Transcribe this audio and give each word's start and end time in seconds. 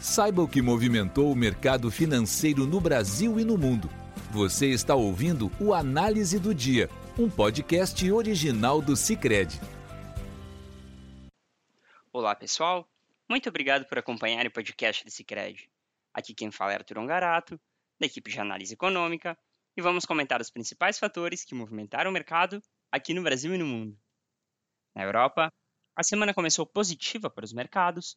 Saiba 0.00 0.40
o 0.40 0.48
que 0.48 0.62
movimentou 0.62 1.30
o 1.30 1.36
mercado 1.36 1.90
financeiro 1.90 2.66
no 2.66 2.80
Brasil 2.80 3.38
e 3.38 3.44
no 3.44 3.58
mundo. 3.58 3.86
Você 4.30 4.68
está 4.68 4.94
ouvindo 4.94 5.52
o 5.60 5.74
Análise 5.74 6.38
do 6.38 6.54
Dia, 6.54 6.88
um 7.18 7.28
podcast 7.28 8.10
original 8.10 8.80
do 8.80 8.96
Cicred. 8.96 9.60
Olá, 12.10 12.34
pessoal. 12.34 12.88
Muito 13.28 13.50
obrigado 13.50 13.84
por 13.84 13.98
acompanhar 13.98 14.46
o 14.46 14.50
podcast 14.50 15.04
do 15.04 15.10
Cicred. 15.10 15.70
Aqui 16.14 16.32
quem 16.32 16.50
fala 16.50 16.72
é 16.72 16.76
Arthur 16.76 16.96
Ongarato, 16.96 17.60
da 18.00 18.06
equipe 18.06 18.30
de 18.30 18.40
análise 18.40 18.72
econômica, 18.72 19.36
e 19.76 19.82
vamos 19.82 20.06
comentar 20.06 20.40
os 20.40 20.50
principais 20.50 20.98
fatores 20.98 21.44
que 21.44 21.54
movimentaram 21.54 22.10
o 22.10 22.14
mercado 22.14 22.62
aqui 22.90 23.12
no 23.12 23.22
Brasil 23.22 23.54
e 23.54 23.58
no 23.58 23.66
mundo. 23.66 23.98
Na 24.94 25.02
Europa, 25.02 25.52
a 25.94 26.02
semana 26.02 26.32
começou 26.32 26.64
positiva 26.64 27.28
para 27.28 27.44
os 27.44 27.52
mercados, 27.52 28.16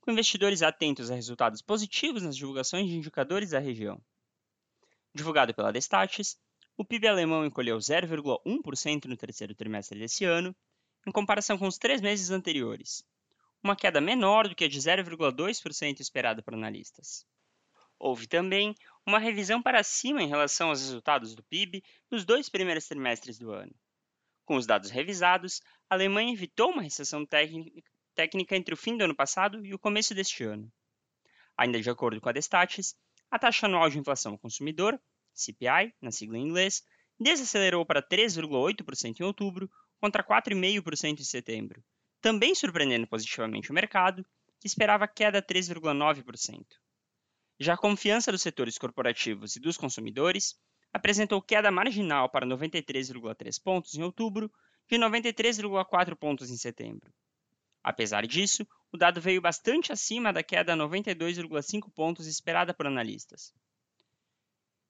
com 0.00 0.10
investidores 0.10 0.62
atentos 0.62 1.10
a 1.10 1.14
resultados 1.14 1.60
positivos 1.60 2.22
nas 2.22 2.36
divulgações 2.36 2.88
de 2.88 2.96
indicadores 2.96 3.50
da 3.50 3.58
região. 3.58 4.00
Divulgado 5.14 5.54
pela 5.54 5.72
Destatis, 5.72 6.38
o 6.76 6.84
PIB 6.84 7.08
alemão 7.08 7.44
encolheu 7.44 7.76
0,1% 7.76 9.04
no 9.04 9.16
terceiro 9.16 9.54
trimestre 9.54 9.98
desse 9.98 10.24
ano, 10.24 10.54
em 11.06 11.12
comparação 11.12 11.58
com 11.58 11.66
os 11.66 11.78
três 11.78 12.00
meses 12.00 12.30
anteriores, 12.30 13.04
uma 13.62 13.76
queda 13.76 14.00
menor 14.00 14.48
do 14.48 14.54
que 14.54 14.64
a 14.64 14.68
de 14.68 14.78
0,2% 14.78 16.00
esperada 16.00 16.42
por 16.42 16.54
analistas. 16.54 17.26
Houve 17.98 18.26
também 18.26 18.74
uma 19.06 19.18
revisão 19.18 19.62
para 19.62 19.82
cima 19.82 20.22
em 20.22 20.28
relação 20.28 20.70
aos 20.70 20.80
resultados 20.80 21.34
do 21.34 21.42
PIB 21.44 21.82
nos 22.10 22.24
dois 22.24 22.48
primeiros 22.48 22.86
trimestres 22.86 23.38
do 23.38 23.50
ano. 23.50 23.74
Com 24.46 24.56
os 24.56 24.66
dados 24.66 24.90
revisados, 24.90 25.60
a 25.88 25.94
Alemanha 25.94 26.32
evitou 26.32 26.70
uma 26.70 26.82
recessão 26.82 27.26
técnica 27.26 27.90
entre 28.22 28.74
o 28.74 28.76
fim 28.76 28.96
do 28.96 29.04
ano 29.04 29.14
passado 29.14 29.64
e 29.64 29.74
o 29.74 29.78
começo 29.78 30.14
deste 30.14 30.44
ano. 30.44 30.70
Ainda 31.56 31.80
de 31.80 31.90
acordo 31.90 32.20
com 32.20 32.28
a 32.28 32.32
Destatis, 32.32 32.94
a 33.30 33.38
taxa 33.38 33.66
anual 33.66 33.88
de 33.88 33.98
inflação 33.98 34.32
ao 34.32 34.38
consumidor, 34.38 35.00
CPI, 35.34 35.94
na 36.00 36.10
sigla 36.10 36.38
em 36.38 36.42
inglês, 36.42 36.82
desacelerou 37.18 37.84
para 37.84 38.02
3,8% 38.02 39.20
em 39.20 39.24
outubro, 39.24 39.70
contra 40.00 40.24
4,5% 40.24 41.20
em 41.20 41.24
setembro, 41.24 41.84
também 42.20 42.54
surpreendendo 42.54 43.06
positivamente 43.06 43.70
o 43.70 43.74
mercado, 43.74 44.24
que 44.58 44.66
esperava 44.66 45.06
queda 45.06 45.42
3,9%. 45.42 46.64
Já 47.58 47.74
a 47.74 47.78
confiança 47.78 48.32
dos 48.32 48.40
setores 48.40 48.78
corporativos 48.78 49.54
e 49.56 49.60
dos 49.60 49.76
consumidores 49.76 50.58
apresentou 50.92 51.42
queda 51.42 51.70
marginal 51.70 52.30
para 52.30 52.46
93,3 52.46 53.62
pontos 53.62 53.94
em 53.94 54.02
outubro, 54.02 54.50
de 54.88 54.96
93,4 54.96 56.16
pontos 56.16 56.50
em 56.50 56.56
setembro. 56.56 57.12
Apesar 57.82 58.26
disso, 58.26 58.66
o 58.92 58.98
dado 58.98 59.20
veio 59.20 59.40
bastante 59.40 59.90
acima 59.90 60.32
da 60.32 60.42
queda 60.42 60.74
a 60.74 60.76
92,5 60.76 61.90
pontos 61.92 62.26
esperada 62.26 62.74
por 62.74 62.86
analistas. 62.86 63.54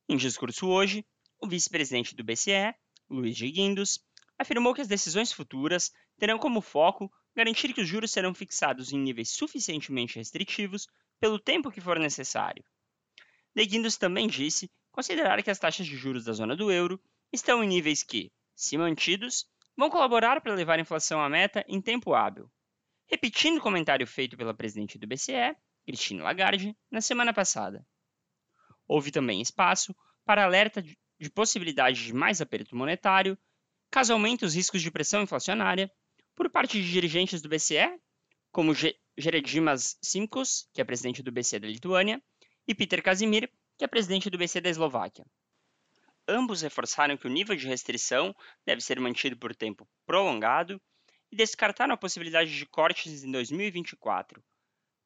Em 0.08 0.16
discurso 0.16 0.66
hoje, 0.66 1.06
o 1.40 1.46
vice-presidente 1.46 2.16
do 2.16 2.24
BCE, 2.24 2.74
Luiz 3.08 3.36
de 3.36 3.48
Guindos, 3.50 4.00
afirmou 4.36 4.74
que 4.74 4.80
as 4.80 4.88
decisões 4.88 5.32
futuras 5.32 5.92
terão 6.18 6.38
como 6.38 6.60
foco 6.60 7.12
garantir 7.34 7.72
que 7.72 7.80
os 7.80 7.88
juros 7.88 8.10
serão 8.10 8.34
fixados 8.34 8.92
em 8.92 8.98
níveis 8.98 9.30
suficientemente 9.30 10.18
restritivos 10.18 10.88
pelo 11.20 11.38
tempo 11.38 11.70
que 11.70 11.80
for 11.80 11.98
necessário. 11.98 12.64
De 13.54 13.64
Guindos 13.66 13.96
também 13.96 14.26
disse 14.26 14.70
considerar 14.90 15.40
que 15.42 15.50
as 15.50 15.58
taxas 15.58 15.86
de 15.86 15.96
juros 15.96 16.24
da 16.24 16.32
zona 16.32 16.56
do 16.56 16.72
euro 16.72 17.00
estão 17.32 17.62
em 17.62 17.68
níveis 17.68 18.02
que, 18.02 18.32
se 18.56 18.76
mantidos, 18.76 19.46
vão 19.76 19.88
colaborar 19.88 20.40
para 20.40 20.54
levar 20.54 20.78
a 20.78 20.82
inflação 20.82 21.22
à 21.22 21.28
meta 21.28 21.64
em 21.68 21.80
tempo 21.80 22.14
hábil 22.14 22.50
repetindo 23.10 23.58
o 23.58 23.60
comentário 23.60 24.06
feito 24.06 24.36
pela 24.36 24.54
presidente 24.54 24.96
do 24.96 25.06
BCE, 25.06 25.56
Christine 25.84 26.20
Lagarde, 26.20 26.76
na 26.90 27.00
semana 27.00 27.34
passada. 27.34 27.84
Houve 28.86 29.10
também 29.10 29.40
espaço 29.40 29.94
para 30.24 30.44
alerta 30.44 30.80
de 30.82 31.30
possibilidade 31.30 32.06
de 32.06 32.12
mais 32.12 32.40
aperto 32.40 32.76
monetário, 32.76 33.36
caso 33.90 34.12
aumente 34.12 34.44
os 34.44 34.54
riscos 34.54 34.80
de 34.80 34.90
pressão 34.90 35.22
inflacionária, 35.22 35.90
por 36.36 36.48
parte 36.48 36.80
de 36.80 36.90
dirigentes 36.90 37.42
do 37.42 37.48
BCE, 37.48 37.98
como 38.52 38.72
Geredimas 39.18 39.98
Simkus, 40.00 40.68
que 40.72 40.80
é 40.80 40.84
presidente 40.84 41.22
do 41.22 41.32
BCE 41.32 41.58
da 41.58 41.66
Lituânia, 41.66 42.22
e 42.66 42.74
Peter 42.74 43.02
Casimir, 43.02 43.50
que 43.76 43.84
é 43.84 43.88
presidente 43.88 44.30
do 44.30 44.38
BCE 44.38 44.60
da 44.60 44.70
Eslováquia. 44.70 45.26
Ambos 46.28 46.62
reforçaram 46.62 47.16
que 47.16 47.26
o 47.26 47.30
nível 47.30 47.56
de 47.56 47.66
restrição 47.66 48.34
deve 48.64 48.80
ser 48.80 49.00
mantido 49.00 49.36
por 49.36 49.54
tempo 49.54 49.88
prolongado 50.06 50.80
e 51.30 51.36
descartaram 51.36 51.94
a 51.94 51.96
possibilidade 51.96 52.56
de 52.56 52.66
cortes 52.66 53.22
em 53.22 53.30
2024, 53.30 54.42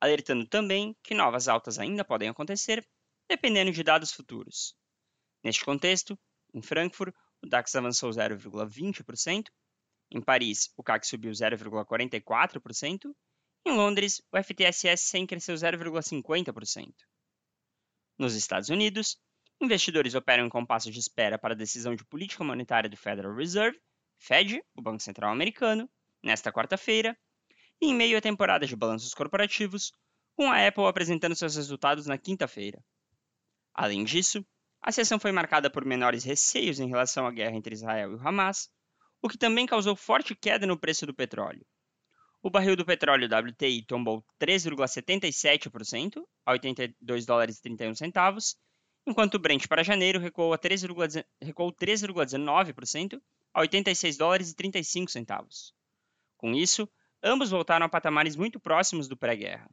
alertando 0.01 0.47
também 0.47 0.97
que 1.03 1.15
novas 1.15 1.49
altas 1.49 1.79
ainda 1.79 2.05
podem 2.05 2.29
acontecer, 2.29 2.87
dependendo 3.29 3.73
de 3.73 3.83
dados 3.83 4.13
futuros. 4.13 4.75
Neste 5.43 5.65
contexto, 5.65 6.19
em 6.55 6.63
Frankfurt, 6.63 7.15
o 7.43 7.49
DAX 7.49 7.75
avançou 7.75 8.11
0,20%, 8.11 9.49
em 10.11 10.21
Paris, 10.21 10.73
o 10.77 10.83
CAC 10.83 11.07
subiu 11.07 11.33
0,44%, 11.33 13.15
em 13.67 13.73
Londres, 13.73 14.23
o 14.31 14.43
FTSE 14.43 14.97
100 14.97 15.27
cresceu 15.27 15.55
0,50%. 15.55 16.95
Nos 18.19 18.35
Estados 18.35 18.69
Unidos, 18.69 19.19
investidores 19.61 20.15
operam 20.15 20.47
em 20.47 20.51
compasso 20.51 20.91
de 20.91 21.01
espera 21.01 21.39
para 21.39 21.55
a 21.55 21.57
decisão 21.57 21.97
de 21.97 22.05
política 22.05 22.45
monetária 22.45 22.89
do 22.89 22.97
Federal 22.97 23.35
Reserve, 23.35 23.81
Fed, 24.19 24.63
o 24.75 24.83
Banco 24.83 25.03
Central 25.03 25.33
Americano, 25.33 25.91
nesta 26.25 26.51
quarta-feira, 26.51 27.17
em 27.81 27.95
meio 27.95 28.17
à 28.17 28.21
temporada 28.21 28.67
de 28.67 28.75
balanços 28.75 29.15
corporativos, 29.15 29.93
com 30.35 30.51
a 30.51 30.67
Apple 30.67 30.87
apresentando 30.87 31.37
seus 31.37 31.55
resultados 31.55 32.07
na 32.07 32.19
quinta-feira. 32.19 32.83
Além 33.73 34.03
disso, 34.05 34.45
a 34.81 34.91
sessão 34.91 35.19
foi 35.19 35.33
marcada 35.33 35.71
por 35.71 35.85
menores 35.85 36.25
receios 36.25 36.81
em 36.81 36.89
relação 36.89 37.27
à 37.27 37.31
guerra 37.31 37.57
entre 37.57 37.75
Israel 37.75 38.13
e 38.13 38.15
o 38.15 38.27
Hamas, 38.27 38.71
o 39.23 39.29
que 39.29 39.37
também 39.39 39.67
causou 39.67 39.97
forte 39.97 40.35
queda 40.35 40.67
no 40.67 40.79
preço 40.79 41.07
do 41.07 41.15
petróleo. 41.15 41.65
O 42.43 42.51
barril 42.51 42.77
do 42.77 42.85
petróleo 42.85 43.27
WTI 43.27 43.87
tombou 43.87 44.23
3,77% 44.39 46.23
a 46.45 46.53
82 46.53 47.25
dólares 47.25 47.57
e 47.59 47.63
31 47.63 47.95
centavos, 47.95 48.55
enquanto 49.07 49.35
o 49.35 49.39
Brent 49.39 49.67
para 49.67 49.83
janeiro 49.83 50.21
recuou 50.21 50.53
3,19% 50.59 53.21
a 53.55 53.61
86 53.61 54.17
dólares 54.17 54.51
e 54.51 54.55
35 54.55 55.11
centavos. 55.11 55.74
Com 56.45 56.53
isso, 56.53 56.87
ambos 57.23 57.49
voltaram 57.49 57.87
a 57.87 57.89
patamares 57.89 58.37
muito 58.37 58.61
próximos 58.61 59.09
do 59.09 59.17
pré-guerra. 59.17 59.67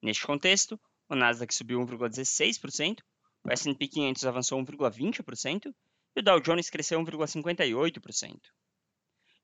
Neste 0.00 0.24
contexto, 0.24 0.80
o 1.08 1.16
Nasdaq 1.16 1.52
subiu 1.52 1.80
1,16%, 1.80 3.00
o 3.42 3.50
S&P 3.50 3.88
500 3.88 4.24
avançou 4.24 4.64
1,20% 4.64 5.74
e 6.14 6.20
o 6.20 6.22
Dow 6.22 6.40
Jones 6.40 6.70
cresceu 6.70 7.00
1,58%. 7.00 8.38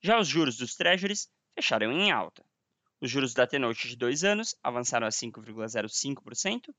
Já 0.01 0.21
os 0.21 0.29
juros 0.29 0.57
dos 0.57 0.77
Treasuries 0.77 1.29
fecharam 1.53 1.91
em 1.91 2.13
alta. 2.13 2.47
Os 3.01 3.11
juros 3.11 3.35
da 3.35 3.45
T-Note 3.45 3.89
de 3.89 3.97
2 3.97 4.23
anos 4.23 4.55
avançaram 4.63 5.09
a 5.09 5.11
5,05%, 5.11 6.73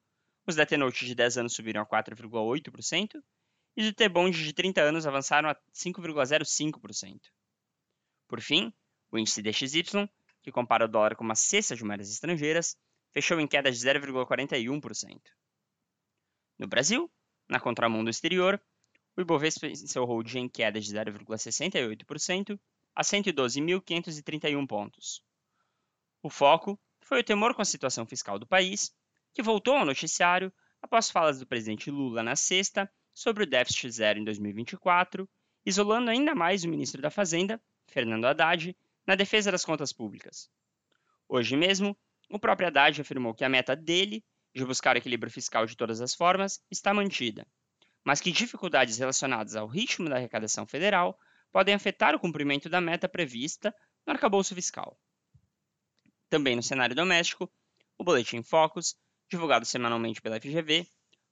os 0.48 0.56
da 0.56 0.66
T-Note 0.66 1.06
de 1.06 1.14
10 1.14 1.40
anos 1.40 1.54
subiram 1.54 1.82
a 1.82 1.86
4,8% 1.86 3.22
e 3.76 3.82
os 3.82 3.88
do 3.90 3.94
T-Bond 3.94 4.46
de 4.46 4.54
30 4.54 4.80
anos 4.80 5.06
avançaram 5.06 5.50
a 5.50 5.58
5,05%. 5.74 7.20
Por 8.30 8.40
fim, 8.40 8.74
o 9.12 9.18
índice 9.18 9.42
DXY, 9.42 10.10
que 10.42 10.52
compara 10.52 10.86
o 10.86 10.88
dólar 10.88 11.16
com 11.16 11.24
uma 11.24 11.36
cesta 11.36 11.76
de 11.76 11.84
moedas 11.84 12.10
estrangeiras, 12.10 12.78
fechou 13.12 13.40
em 13.40 13.48
queda 13.48 13.72
de 13.72 13.78
0,41%. 13.78 15.20
No 16.58 16.68
Brasil, 16.68 17.12
na 17.50 17.60
contramão 17.60 18.04
do 18.04 18.10
exterior, 18.10 18.62
o 19.16 19.22
Ibovespa 19.22 19.68
encerrou 19.68 20.20
o 20.20 20.24
dia 20.24 20.40
em 20.40 20.48
queda 20.48 20.80
de 20.80 20.94
0,68% 20.94 22.60
a 22.96 23.04
112.531 23.04 24.68
pontos. 24.68 25.24
O 26.24 26.30
foco 26.30 26.80
foi 27.02 27.20
o 27.20 27.24
temor 27.24 27.54
com 27.54 27.62
a 27.62 27.66
situação 27.66 28.06
fiscal 28.06 28.40
do 28.40 28.48
país, 28.48 28.96
que 29.34 29.42
voltou 29.42 29.76
ao 29.76 29.86
noticiário 29.86 30.52
após 30.82 31.10
falas 31.10 31.40
do 31.40 31.48
presidente 31.48 31.92
Lula 31.92 32.24
na 32.24 32.36
sexta 32.36 32.90
sobre 33.14 33.44
o 33.44 33.48
déficit 33.48 33.92
zero 33.92 34.20
em 34.20 34.24
2024, 34.24 35.30
isolando 35.66 36.10
ainda 36.10 36.34
mais 36.34 36.64
o 36.64 36.70
ministro 36.70 37.02
da 37.02 37.10
Fazenda, 37.10 37.62
Fernando 37.88 38.26
Haddad, 38.26 38.76
na 39.06 39.16
defesa 39.16 39.52
das 39.52 39.66
contas 39.66 39.92
públicas. 39.92 40.50
Hoje 41.28 41.56
mesmo, 41.56 41.98
o 42.30 42.40
próprio 42.40 42.68
Haddad 42.68 43.02
afirmou 43.02 43.34
que 43.34 43.44
a 43.44 43.50
meta 43.50 43.76
dele, 43.76 44.24
de 44.54 44.66
buscar 44.66 44.98
equilíbrio 44.98 45.32
fiscal 45.32 45.66
de 45.66 45.76
todas 45.76 46.02
as 46.02 46.14
formas, 46.14 46.64
está 46.70 46.94
mantida, 46.94 47.46
mas 48.04 48.22
que 48.22 48.32
dificuldades 48.32 48.98
relacionadas 48.98 49.56
ao 49.56 49.68
ritmo 49.68 50.10
da 50.10 50.16
arrecadação 50.18 50.66
federal 50.66 51.18
podem 51.52 51.76
afetar 51.76 52.16
o 52.16 52.20
cumprimento 52.20 52.70
da 52.70 52.82
meta 52.82 53.08
prevista 53.08 53.74
no 54.06 54.14
arcabouço 54.14 54.56
fiscal. 54.56 54.98
Também 56.30 56.56
no 56.56 56.64
cenário 56.64 56.96
doméstico, 56.96 57.52
o 57.98 58.04
Boletim 58.04 58.42
Focus, 58.42 58.96
divulgado 59.30 59.66
semanalmente 59.66 60.22
pela 60.22 60.40
FGV, 60.40 60.88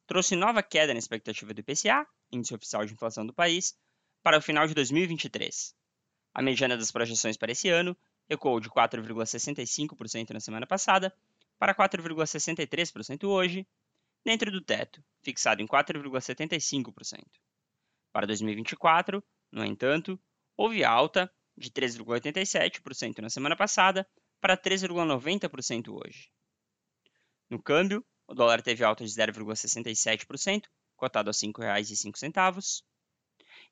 trouxe 0.06 0.36
nova 0.36 0.62
queda 0.62 0.94
na 0.94 1.00
expectativa 1.00 1.54
do 1.54 1.62
IPCA, 1.62 2.06
índice 2.31 2.54
oficial 2.54 2.86
de 2.86 2.94
inflação 2.94 3.25
do 3.25 3.33
país, 3.33 3.75
para 4.21 4.38
o 4.38 4.42
final 4.42 4.68
de 4.68 4.74
2023. 4.74 5.74
A 6.40 6.42
mediana 6.42 6.78
das 6.78 6.90
projeções 6.90 7.36
para 7.36 7.52
esse 7.52 7.68
ano 7.68 7.98
recuou 8.30 8.62
de 8.62 8.70
4,65% 8.70 10.30
na 10.30 10.40
semana 10.40 10.66
passada 10.66 11.14
para 11.60 11.76
4,63% 11.76 13.26
hoje, 13.28 13.68
dentro 14.24 14.50
do 14.50 14.62
teto, 14.62 15.04
fixado 15.22 15.62
em 15.62 15.68
4,75%. 15.68 17.26
Para 18.14 18.26
2024, 18.26 19.22
no 19.52 19.66
entanto, 19.66 20.18
houve 20.56 20.82
alta 20.82 21.30
de 21.58 21.70
3,87% 21.72 23.18
na 23.20 23.30
semana 23.30 23.58
passada 23.58 24.08
para 24.40 24.56
3,90% 24.56 25.90
hoje. 25.90 26.32
No 27.50 27.62
câmbio, 27.62 28.02
o 28.26 28.34
dólar 28.34 28.62
teve 28.62 28.82
alta 28.82 29.04
de 29.04 29.12
0,67%, 29.12 30.70
cotado 30.96 31.30
a 31.30 31.34
R$ 31.34 31.38
5,05. 31.38 32.82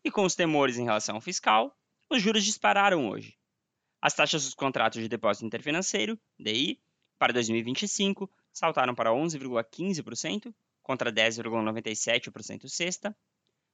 E 0.03 0.11
com 0.11 0.25
os 0.25 0.35
temores 0.35 0.77
em 0.77 0.83
relação 0.83 1.15
ao 1.15 1.21
fiscal, 1.21 1.73
os 2.09 2.21
juros 2.21 2.43
dispararam 2.43 3.09
hoje. 3.09 3.37
As 4.01 4.13
taxas 4.13 4.43
dos 4.45 4.53
contratos 4.53 5.01
de 5.01 5.09
depósito 5.09 5.45
interfinanceiro, 5.45 6.19
DI, 6.39 6.79
para 7.17 7.33
2025 7.33 8.29
saltaram 8.53 8.93
para 8.93 9.11
11,15% 9.11 10.53
contra 10.81 11.11
10,97% 11.11 12.67
sexta. 12.69 13.15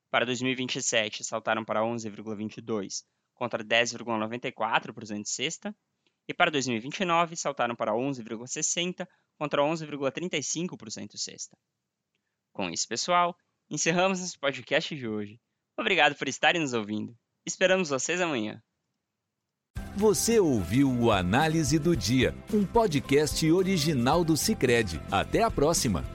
Para 0.10 0.26
2027 0.26 1.24
saltaram 1.24 1.66
para 1.66 1.82
11,22 1.82 3.04
contra 3.34 3.64
10,94% 3.64 5.26
sexta. 5.26 5.76
E 6.28 6.34
para 6.34 6.50
2029 6.50 7.36
saltaram 7.36 7.76
para 7.76 7.92
11,60 7.92 9.06
contra 9.38 9.62
11,35% 9.62 11.18
sexta. 11.18 11.58
Com 12.54 12.70
isso, 12.70 12.88
pessoal, 12.88 13.36
encerramos 13.70 14.22
esse 14.22 14.40
podcast 14.40 14.96
de 14.96 15.08
hoje. 15.08 15.42
Obrigado 15.78 16.16
por 16.16 16.30
estarem 16.30 16.62
nos 16.62 16.74
ouvindo. 16.74 17.18
Esperamos 17.46 17.90
vocês 17.90 18.22
amanhã. 18.22 18.62
Você 19.96 20.40
ouviu 20.40 20.90
o 20.90 21.12
Análise 21.12 21.78
do 21.78 21.96
Dia, 21.96 22.34
um 22.52 22.66
podcast 22.66 23.52
original 23.52 24.24
do 24.24 24.36
Cicred. 24.36 25.00
Até 25.12 25.44
a 25.44 25.52
próxima! 25.52 26.13